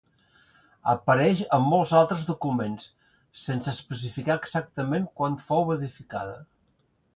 [0.93, 2.89] Apareix en molts altres documents,
[3.43, 6.45] sense especificar exactament quan fou edificada.